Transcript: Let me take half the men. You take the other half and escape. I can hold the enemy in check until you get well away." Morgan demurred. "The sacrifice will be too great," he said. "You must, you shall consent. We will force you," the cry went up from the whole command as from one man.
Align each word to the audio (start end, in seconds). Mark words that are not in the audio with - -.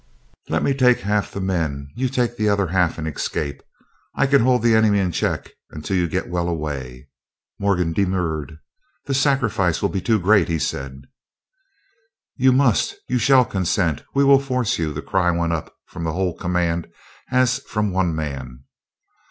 Let 0.49 0.63
me 0.63 0.73
take 0.73 1.01
half 1.01 1.29
the 1.31 1.39
men. 1.39 1.91
You 1.95 2.09
take 2.09 2.35
the 2.35 2.49
other 2.49 2.65
half 2.65 2.97
and 2.97 3.07
escape. 3.07 3.61
I 4.15 4.25
can 4.25 4.41
hold 4.41 4.63
the 4.63 4.73
enemy 4.73 4.97
in 4.97 5.11
check 5.11 5.51
until 5.69 5.95
you 5.95 6.07
get 6.07 6.27
well 6.27 6.49
away." 6.49 7.07
Morgan 7.59 7.93
demurred. 7.93 8.57
"The 9.05 9.13
sacrifice 9.13 9.79
will 9.79 9.89
be 9.89 10.01
too 10.01 10.19
great," 10.19 10.47
he 10.47 10.57
said. 10.57 11.03
"You 12.35 12.51
must, 12.51 12.95
you 13.07 13.19
shall 13.19 13.45
consent. 13.45 14.03
We 14.15 14.23
will 14.23 14.39
force 14.39 14.79
you," 14.79 14.91
the 14.91 15.03
cry 15.03 15.29
went 15.29 15.53
up 15.53 15.71
from 15.85 16.03
the 16.03 16.13
whole 16.13 16.35
command 16.35 16.87
as 17.29 17.59
from 17.59 17.91
one 17.91 18.15
man. 18.15 18.63